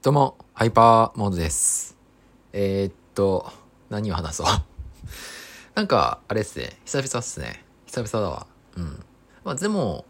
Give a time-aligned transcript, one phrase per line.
[0.00, 1.96] どうも、ハイパーモードです。
[2.52, 3.50] えー、っと、
[3.90, 4.46] 何を話そう。
[5.74, 7.64] なんか、あれっすね、久々っすね。
[7.86, 8.46] 久々だわ。
[8.76, 9.04] うん。
[9.42, 10.04] まあでも、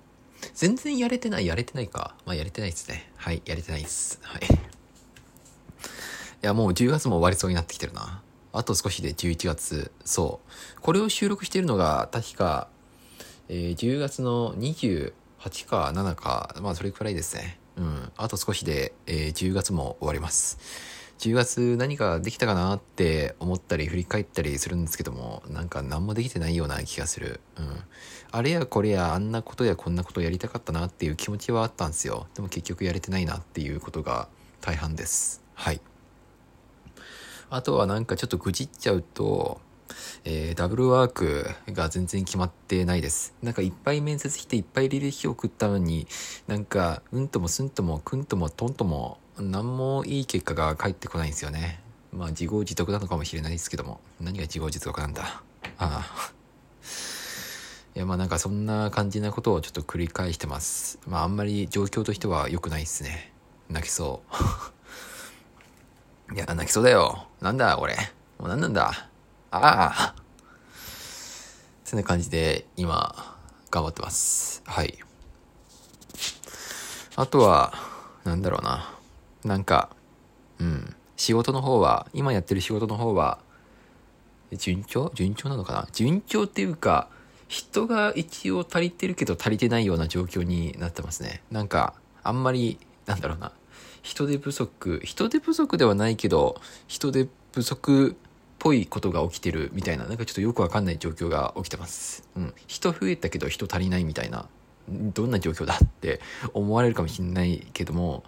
[0.53, 2.15] 全然やれてない、やれてないか。
[2.27, 3.11] まあやれてないっすね。
[3.17, 4.19] はい、やれてないっす。
[4.21, 4.43] はい。
[4.45, 4.49] い
[6.43, 8.21] や、もう10月も終わりそうになってきてるな。
[8.53, 9.91] あと少しで11月。
[10.05, 10.41] そ
[10.77, 10.81] う。
[10.83, 12.69] これを収録しているのが、確か、
[13.49, 15.13] えー10月の28
[15.67, 17.59] か7か、まあそれくらいですね。
[17.79, 18.13] うん。
[18.17, 20.59] あと少しで、えー10月も終わります。
[21.19, 27.41] 10月何かできたかなって思ったり振り返ったりするんですけども、なんか何もできてないような気がする。
[27.59, 27.81] うん。
[28.31, 32.27] あれやこれやあんなことやこんなことやりたかったなっていう気持ちはあったんですよ。
[32.35, 34.29] でも結局やれてないなっていうことが
[34.61, 35.43] 大半です。
[35.55, 35.81] はい。
[37.51, 39.61] あとはなんかちょっと愚痴っちゃうと、
[40.25, 43.35] えーダブルワークが全然決まってないです。
[43.43, 46.07] なんかいっぱい面接していっぱい履歴を送ったのに、
[46.47, 51.81] なんかうんともすんともくんともとんとも何もいい結果が返ってこないんですよね。
[52.13, 55.43] まあ自業自得なのかもしれないですけども、何が自業自得なんだ。
[55.79, 56.33] ああ。
[57.95, 60.99] いやまあなんかそんな感じなことをちょっと繰り返してます。
[61.07, 63.33] まああんまり状況としては良くないっすね。
[63.69, 64.23] 泣きそ
[66.31, 66.35] う。
[66.35, 67.27] いや、泣きそうだよ。
[67.41, 67.97] なんだ、俺。
[68.39, 69.08] もう何なんだ。
[69.51, 70.15] ああ。
[71.85, 73.37] そんな感じで、今、
[73.71, 74.63] 頑張ってます。
[74.67, 74.99] はい。
[77.17, 77.73] あとは、
[78.25, 78.95] なんだろうな。
[79.45, 79.89] なんか、
[80.59, 80.95] うん。
[81.17, 83.39] 仕事の方は、今やってる仕事の方は、
[84.53, 85.11] 順調？
[85.15, 85.89] 順調なのかな？
[85.93, 87.09] 順調っていうか、
[87.49, 91.43] 人が一応足りてるけど足りてないような状況になってますね。
[91.51, 93.53] なんか、あんまり、なんだろうな。
[94.03, 98.17] 人手不足、人手不足ではないけど、人手不足
[98.59, 102.29] ぽいことが起きてるみたいな、なんかちょっとよくわかんない状況が起きてます。
[102.37, 102.55] うん。
[102.67, 104.49] 人増えたけど人足りないみたいな、
[104.89, 106.21] どんな状況だって
[106.55, 108.25] 思われるかもしれないけども、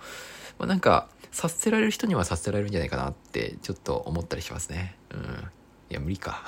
[0.59, 4.97] まあ、なんか、させられる人にはさせられるんじゃないかなって、ちょっと思ったりしますね。
[5.11, 5.21] うん。
[5.91, 6.43] いや、無理か。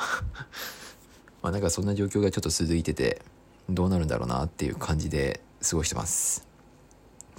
[1.42, 3.23] まあなんかそんな状況がちょっと続いてて、
[3.68, 6.46] どうなるんだろうなっていう感じで過ごしてます。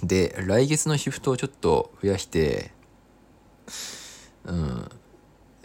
[0.02, 2.72] で、来月のシフトをちょっと増やして、
[4.44, 4.90] うん、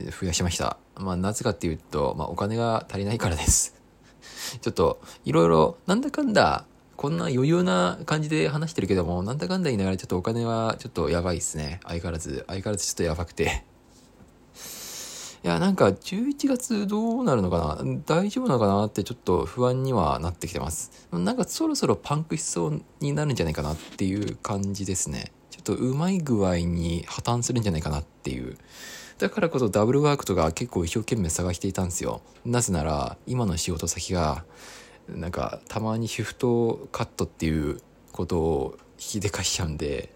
[0.05, 0.77] 増やしました。
[0.95, 3.75] まあなぜかっていうと、まあお金が足りないからです。
[4.61, 6.65] ちょっと、いろいろ、なんだかんだ、
[6.95, 11.79] こんな余裕な感じで話してるけども、なんだかんだ言いながらちょっとお金はちょっとやばいっすね。
[11.83, 13.63] 相変わらず、相変わらずちょっとやばくて。
[15.43, 18.01] いや、なんか11月どうなるのかな？
[18.05, 21.07] 大丈夫なのかなってちょっと不安にはなってきてます。
[21.13, 25.31] なんかそろそろパンクしそうになるんじゃないかなっていう感じですね。
[25.51, 28.57] ちょっとうまい具合に破綻するんじゃないかなっていう。
[29.19, 32.21] だからこそダブルワークとか結構一生懸命探していたんですよ。
[32.45, 34.45] なぜなら今の仕事先が
[35.09, 37.81] なんかたまにシフトカットっていう
[38.13, 40.13] ことを引きでかしちゃうんで、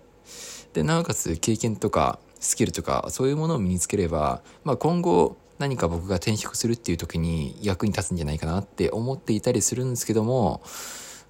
[0.72, 10.62] で、なおかつ経験とかスキルとかそういうものを身につければ、まあ今後何か僕が転職するっていう時に役に立つんじゃないかなって思っていたりするんですけども、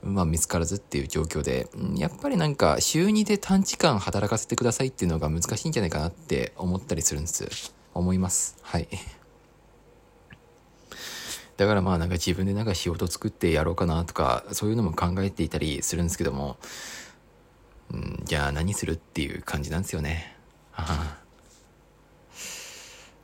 [0.04, 7.74] まあ見つからずっていう状況で、やっぱりなんか週2で短時間働かせてくださいっていうのが難しいんじゃないかなって思ったりするんです。
[7.94, 8.58] 思います。
[8.62, 8.88] はい。
[11.56, 16.58] だからまあなんか自分でなんか仕事作ってやろうかなとか、そういうのも考えていたりするんですけども、
[17.92, 20.36] うん、じゃあ何するっていう感じなんですよね。
[20.72, 21.18] はは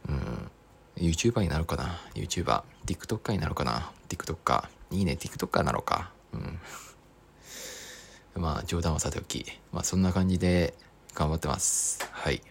[0.07, 0.51] うん。
[0.97, 1.99] YouTuber になろうかな。
[2.13, 2.63] YouTuber。
[2.85, 3.91] TikToker になろうかな。
[4.07, 4.67] TikToker。
[4.91, 6.11] いいね、TikToker なろうか。
[6.33, 6.59] うん。
[8.41, 9.45] まあ冗談はさておき。
[9.71, 10.73] まあそんな感じで
[11.13, 11.99] 頑張ってます。
[12.11, 12.41] はい。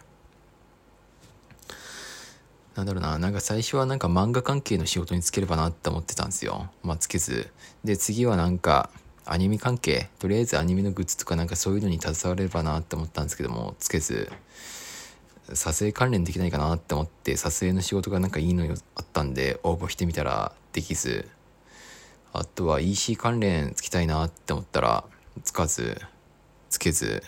[2.75, 6.71] なんだろうな、なんか最初はなんか漫画関係の仕事に就ければなって思ってたんですよ。
[6.83, 7.50] まあつけず。
[7.84, 8.91] で、次はなんか
[9.25, 14.31] アニメ関係、とりあえずアニメのグッズとかなんかそういうのに携われればなって思ったんですけども、つけず。
[15.55, 21.28] 撮影関連できないかなって思って撮影の仕事がなんかいいのよあったんで応募してみたらできず
[22.33, 25.05] あとは EC 関連つきたいなって思ったら
[25.43, 26.00] つかず
[26.71, 27.22] つけず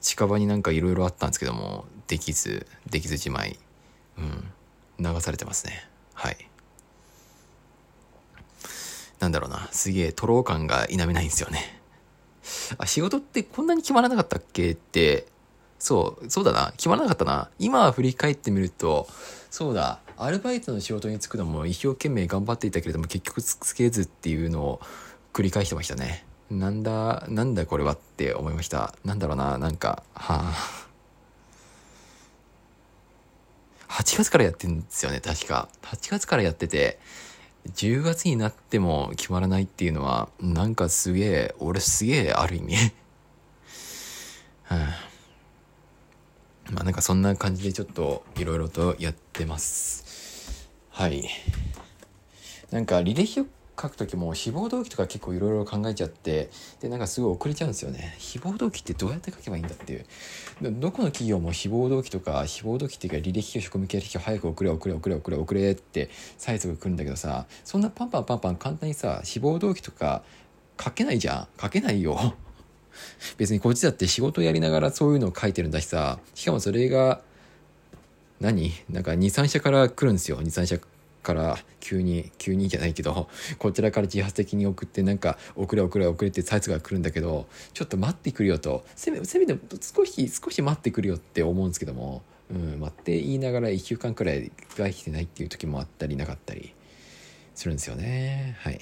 [0.00, 3.58] 近場になんかいろいろあったんですけどもできずできずじまい
[4.18, 4.52] うん
[4.98, 5.88] 流されてますね。
[6.12, 6.48] はい。
[9.20, 11.80] なんだろうなすげえとろう感が否めないんですよね。
[12.78, 15.26] あ仕事ってこんなに決まらなかったっけって
[15.78, 16.72] そう、そうだな。
[16.76, 17.50] 決まらなかったな。
[17.58, 19.08] 今振り返ってみると、
[19.50, 24.80] そうだ、アルバイトの仕事に就くのも一生懸命頑張っていたけれども結局つけずっていうのを
[25.32, 26.24] 繰り返してましたね。
[26.50, 28.94] なんだ、なんだこれはって思いました。
[29.04, 30.88] なんだろうな、なんか、はあ。
[33.88, 35.68] 8月からやってるんですよね、確か。
[35.82, 36.98] 8月からやってて、
[37.74, 42.74] 10月になっても決まらないっていうのは、なんかすげえ、俺すげえある意味。
[44.64, 45.07] はあ
[46.70, 50.68] まあなんかそんな感じでちょっといろいろとやってます。
[50.90, 51.28] はい。
[52.70, 53.46] なんか履歴を
[53.80, 56.50] 書くときも志望動機とか結構いろいろ考えちゃって、
[56.80, 58.16] で、なんかすごい遅れちゃうんですよね。
[58.18, 60.06] 志望動機ってどうやって書けばいいんだっていう。
[60.60, 70.22] どどこの企業も志望動機とか、志望動機っていうか履歴書、職務経歴書早く送れ送れ送れ送れ送れってサイズが来るんだけどさ、そんなパンパンパンパン簡単にさ、志望動機とか
[70.82, 71.48] 書けないじゃん。
[71.60, 72.34] 書けないよ。
[73.36, 77.20] 別にこっちだって仕事やりながらそういうのを書いてるんだしさしかもそれが
[78.40, 78.72] 何？
[78.88, 80.40] なんか23社から来るんですよ。
[80.40, 80.78] 23社
[81.22, 88.84] から急に急にじゃないけどこちらから自発的に送ってなんか遅れ遅れ遅れってサイズが来るんだけどちょっと待ってくるよと。
[88.94, 96.72] せめせめて少し少し待ってくるよって思うんですけども、うん、待って言いながら1週間くらいが来てないっていう時もあったりなかったり
[97.54, 98.56] するんですよね。
[98.60, 98.78] はい。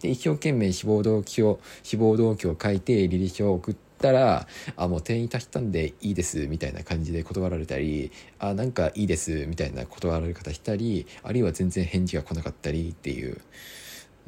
[0.00, 13.40] で一生懸命志望動機を志望動機を書いて履歴書を送ったら「あもう定員足したんでいいです」みたいな感じで断られたり「あなんかいいです」みたいな断られ方したりあるいは全然返事が来なかったりっていう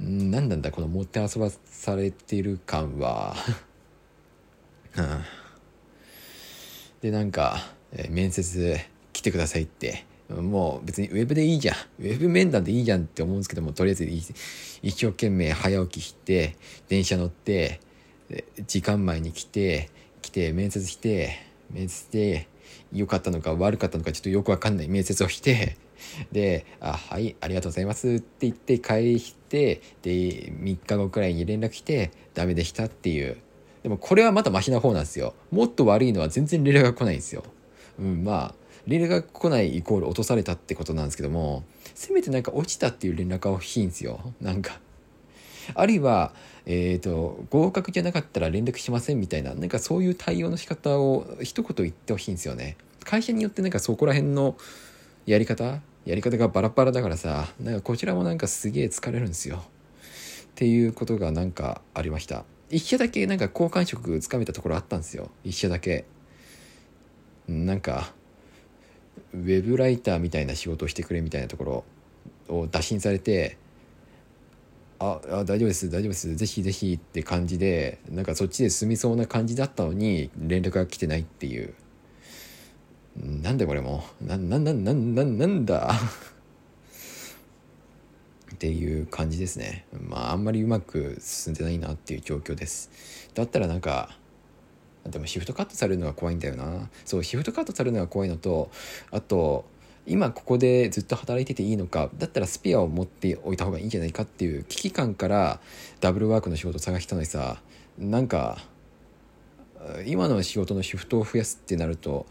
[0.02, 3.34] ん何なんだこの持って遊ばされてる感は。
[4.96, 5.42] うん
[7.02, 7.58] でなんか、
[7.90, 8.78] え面接
[9.12, 10.04] 来てくださいって
[10.40, 11.76] もう別にウェブでいいじゃん。
[12.00, 14.34] ウェブ面談でいいじゃんって思うんですけどもとりあえず一
[14.94, 16.56] 生懸命早起きして
[16.88, 17.80] 電車乗って
[18.66, 19.90] 時間前に来て
[20.22, 21.38] 来て面接して
[21.70, 22.48] 面接して
[22.92, 25.76] 良かったのか悪かったのかちょっとよくわかんない面接をして
[26.30, 33.36] で「あはいありがとうございます」って言って返してで3日後くらいに連絡来てダメでしたっていう。
[33.82, 35.34] でもこれはまたマシな方なんですよ。
[35.50, 37.42] もっと悪いのは全然連絡が来ないんですよ。
[37.98, 41.64] うんまあ連絡が来ないイコール落とされたってことなんですけども
[41.94, 44.20] せめてなんか落ちたっていう連絡が欲しいんですよ。
[44.40, 44.80] なんか。
[45.74, 46.34] あるいは、
[46.66, 52.76] えー、と合格じゃなかったら連絡しませんみたいななんかそういう対応の仕方を一言言ってほしいんですよね。
[53.04, 54.56] 会社によってなんかそこら辺の
[55.26, 59.62] やり方やり方がバラバラだからさなんかこちらもなんかすげえ疲れるんですよ。
[60.52, 62.44] っていうことがなんかありました。
[62.70, 65.30] 一社だけなんか好感触つかめたところあったんですよ。
[65.44, 66.04] 一社だけ。
[67.48, 68.12] なんか
[69.34, 71.84] ウェブライターみたいな仕事をしてくれみたいなところ
[72.54, 73.56] を打診されて
[74.98, 81.74] ああ大丈夫です大丈夫ですぜひぜひって感じでなんかそっちで済みそうな感じだったのに連絡が来てないっていう。
[83.14, 84.24] なんだこれもう？
[84.24, 85.92] ななななななんだ？
[88.54, 89.84] っていう感じですね。
[90.08, 92.90] まああんまりうまく進んでないなっていう状況です。
[93.34, 94.16] だったらなんか
[95.06, 96.88] でもシフトカットされるのが怖いんだよな。
[97.04, 98.70] そうシフトカットされるのが怖いのと
[99.10, 99.64] あと
[100.06, 105.60] 今ここでずっと働いてていいのかだったらスペアを持っておいた方がいいんじゃないかっていう危機感から
[106.00, 107.60] ダブルワークの仕事を探したのにさ
[107.98, 108.58] なんか
[110.06, 112.26] 今の仕事のシフトを増やすってなると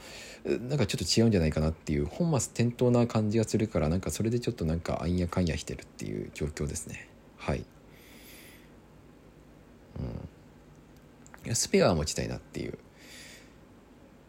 [0.46, 7.08] なんかちょっと違うんじゃないかなっていう本末転倒な感じがするからなんかそれでちょっとなんかあんやかんやしてるっていう状況ですね。
[7.38, 7.64] はい、
[10.00, 10.08] うん、い
[11.31, 12.78] やスペアは持ちたいなっていう。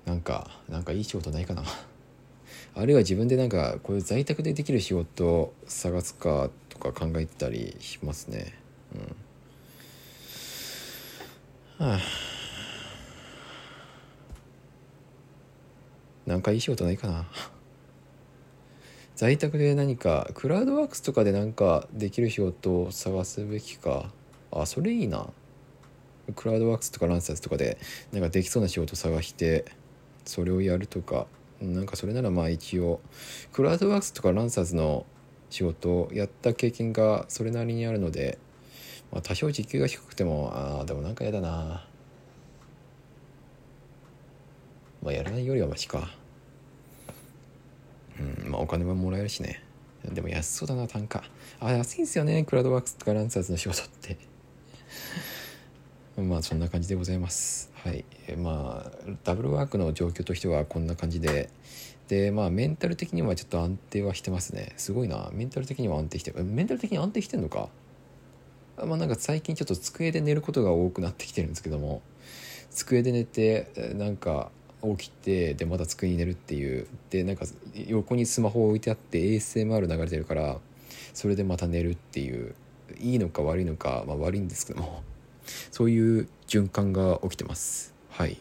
[0.05, 1.65] なんかなんかいい仕事ないかな。
[2.75, 8.55] あるいは自分でなんかこういう在宅でできる仕事を探すかとか考えたりしますね。
[11.79, 11.87] うん。
[11.87, 12.01] はあ。
[16.27, 17.27] なんかいい仕事ないかな。
[19.17, 24.11] 在宅で何かクラウドワークスとかでなんかできる仕事を探すべきか。
[24.51, 25.29] あそれいいな。
[26.35, 27.79] クラウドワークスとかランサーズとかで
[28.13, 29.65] なんかできそうな仕事探して
[30.25, 31.27] それをやるとか
[31.61, 33.01] なんかそれならまあ一応
[33.53, 35.07] クラウドワークスとかランサーズの
[35.51, 38.39] 仕事をやった経験がそれなりにあるので、
[39.13, 41.87] まあ、多少時給が低くてもああでもなんか嫌だな。
[45.03, 46.11] まあやらないよりはマシか。
[48.19, 49.63] うんまあお金はもらえるしね。
[50.05, 51.23] でも安そうだな単価。
[51.61, 54.17] あ安いんすよねクラウドワークスとかランサーズの仕事って。
[56.23, 57.71] まあそんな感じでございます。
[57.75, 58.05] はい。
[58.37, 61.51] まあダブルワークの状況としてはこんな感じで。
[62.09, 64.73] でまあメンタル的にはちょっと安定はしてますね。
[64.77, 65.31] すごいな。
[65.33, 67.69] メンタル的には安定してメンタル的に安定してんのか？
[68.77, 72.03] まあなんか最近ちょっと机で寝ることが多くなってきてるんですけども。
[72.71, 74.51] 机で寝てなんか
[74.83, 76.87] 起きてでまた机に寝るっていう。
[77.11, 77.47] でなんか
[77.87, 80.59] 横にスマホを置いてあって ASMR 流れてるから
[81.15, 82.55] それでまた寝るっていう。
[83.01, 85.03] いいのか悪いのか、まあ、悪いんですけども。
[85.71, 87.95] そういう循環が起きてます。
[88.11, 88.39] はい。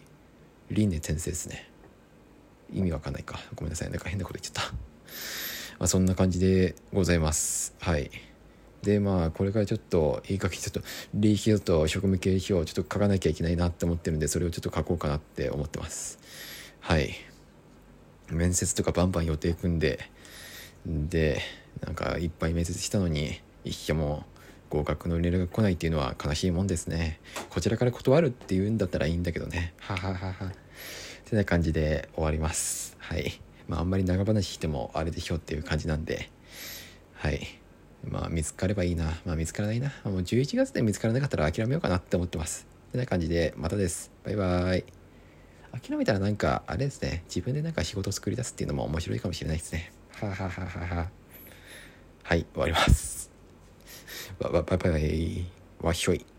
[0.70, 1.70] 輪廻転生ですね。
[2.74, 3.39] 意味わかんないか。
[3.55, 3.89] ごめんなさい。
[3.89, 4.72] なんか変なこと言っちゃった。
[5.79, 7.75] まあそんな感じでございます。
[7.79, 8.12] はい。
[8.81, 10.81] でまあこれからちょっといい書きちょっと
[11.13, 16.20] 利益と職務経費をちょっと書かなきゃいけないなって思ってるんでそれをちょっと書こうかなって思ってます。
[16.79, 17.13] はい。
[18.29, 20.00] 面接とかバンバン予定組んで
[20.86, 21.41] で
[21.86, 24.25] なんかいっぱい面接したのに一社も
[24.71, 27.19] 合格の連絡が来ないっていうのは悲しいもんですね。
[27.49, 29.73] こちらから断るっていうんだったらいいんだけどね。
[29.79, 30.51] はははは。
[31.29, 32.95] てな感じで終わります。
[32.99, 33.41] はい。
[33.67, 36.29] まああんまり長話してもあれでしょっていう感じなんで。
[37.15, 37.45] はい。
[38.07, 39.19] まあ見つかればいいな。
[39.25, 39.91] まあ見つからないな。
[40.05, 42.65] もう11月で見つからなかったら諦めようかなって思ってます。
[42.93, 44.09] てな感じでまたです。
[44.23, 44.85] バイバイ。
[45.81, 47.23] 諦めたらなんかあれですね。
[47.27, 49.91] 自分でなんか仕事を作り出すっていうのも面白いかもしれないですね。
[50.13, 51.09] ははははは。
[52.23, 53.30] はい終わります。
[54.39, 55.45] バイバイバイ
[55.81, 56.25] わっしょい